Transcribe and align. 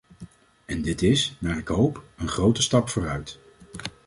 En 0.65 0.81
dit 0.81 1.01
is, 1.01 1.35
naar 1.39 1.57
ik 1.57 1.67
hoop, 1.67 2.03
een 2.17 2.27
grote 2.27 2.61
stap 2.61 2.89
vooruit. 2.89 3.39